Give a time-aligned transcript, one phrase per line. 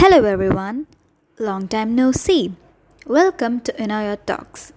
[0.00, 0.86] Hello everyone,
[1.38, 2.54] long time no see.
[3.04, 4.72] Welcome to Inaya Talks.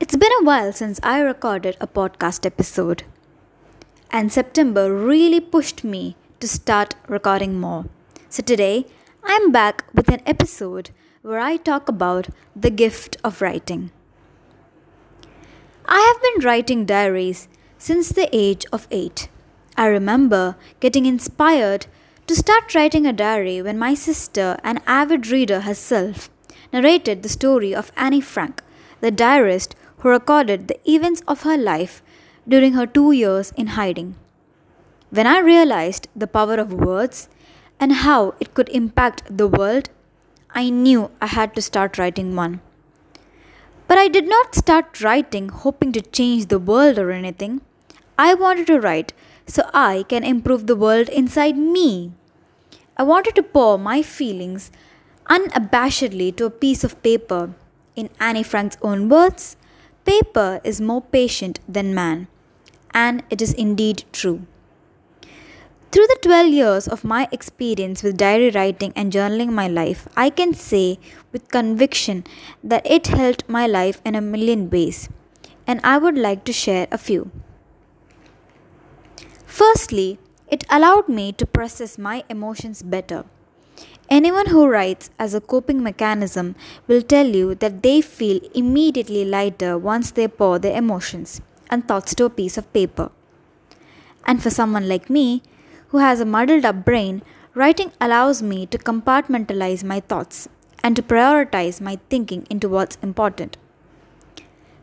[0.00, 3.02] It's been a while since I recorded a podcast episode,
[4.10, 7.90] and September really pushed me to start recording more.
[8.30, 8.86] So today,
[9.22, 13.90] I'm back with an episode where I talk about the gift of writing.
[15.84, 19.28] I have been writing diaries since the age of 8.
[19.76, 21.86] I remember getting inspired
[22.28, 26.28] to start writing a diary when my sister, an avid reader herself,
[26.74, 28.62] narrated the story of Annie Frank,
[29.00, 32.02] the diarist who recorded the events of her life
[32.46, 34.14] during her two years in hiding.
[35.08, 37.30] When I realized the power of words
[37.80, 39.88] and how it could impact the world,
[40.50, 42.60] I knew I had to start writing one.
[43.86, 47.62] But I did not start writing hoping to change the world or anything.
[48.18, 49.14] I wanted to write
[49.46, 52.12] so I can improve the world inside me.
[53.00, 54.72] I wanted to pour my feelings
[55.30, 57.54] unabashedly to a piece of paper.
[57.94, 59.56] In Annie Frank's own words,
[60.04, 62.26] paper is more patient than man.
[62.92, 64.46] And it is indeed true.
[65.92, 70.28] Through the 12 years of my experience with diary writing and journaling my life, I
[70.28, 70.98] can say
[71.32, 72.24] with conviction
[72.64, 75.08] that it helped my life in a million ways.
[75.68, 77.30] And I would like to share a few.
[79.46, 80.18] Firstly,
[80.50, 83.24] it allowed me to process my emotions better.
[84.10, 89.76] Anyone who writes as a coping mechanism will tell you that they feel immediately lighter
[89.76, 93.10] once they pour their emotions and thoughts to a piece of paper.
[94.26, 95.42] And for someone like me,
[95.88, 97.22] who has a muddled up brain,
[97.54, 100.48] writing allows me to compartmentalize my thoughts
[100.82, 103.56] and to prioritize my thinking into what's important.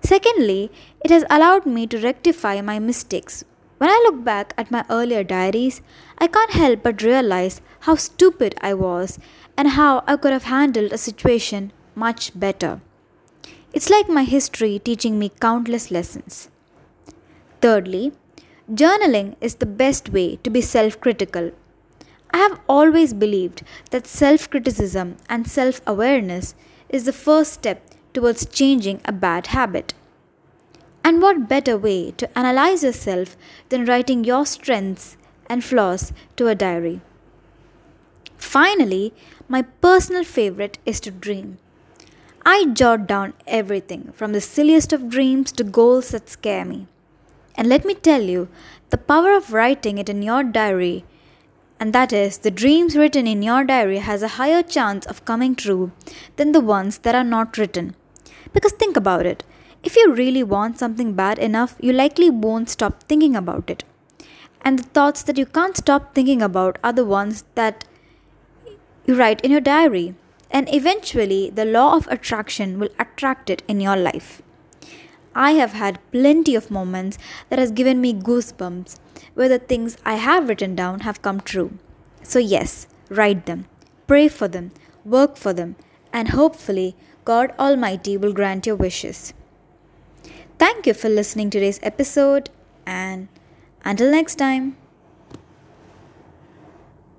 [0.01, 0.71] Secondly,
[1.03, 3.43] it has allowed me to rectify my mistakes
[3.77, 5.81] when I look back at my earlier diaries,
[6.17, 9.19] I can't help but realize how stupid I was
[9.57, 12.81] and how I could have handled a situation much better.
[13.73, 16.49] It's like my history teaching me countless lessons.
[17.61, 18.13] Thirdly,
[18.71, 21.51] journaling is the best way to be self critical.
[22.31, 26.55] I have always believed that self criticism and self awareness
[26.89, 27.81] is the first step
[28.13, 29.93] towards changing a bad habit.
[31.07, 33.37] And what better way to analyze yourself
[33.69, 35.17] than writing your strengths
[35.47, 36.99] and flaws to a diary?
[38.37, 39.13] Finally,
[39.47, 41.59] my personal favorite is to dream.
[42.43, 46.87] I jot down everything from the silliest of dreams to goals that scare me.
[47.53, 48.47] And let me tell you,
[48.89, 51.05] the power of writing it in your diary,
[51.79, 55.53] and that is, the dreams written in your diary has a higher chance of coming
[55.53, 55.91] true
[56.37, 57.95] than the ones that are not written.
[58.53, 59.43] Because think about it
[59.85, 63.83] if you really want something bad enough, you likely won't stop thinking about it.
[64.61, 67.85] And the thoughts that you can't stop thinking about are the ones that
[69.05, 70.15] you write in your diary.
[70.49, 74.41] And eventually, the law of attraction will attract it in your life.
[75.35, 77.19] I have had plenty of moments
[77.49, 78.97] that has given me goosebumps
[79.35, 81.77] where the things I have written down have come true.
[82.23, 83.65] So yes, write them,
[84.07, 84.71] pray for them,
[85.03, 85.75] work for them,
[86.11, 89.33] and hopefully God Almighty will grant your wishes.
[90.57, 92.49] Thank you for listening to today's episode
[92.85, 93.27] and
[93.83, 94.77] until next time.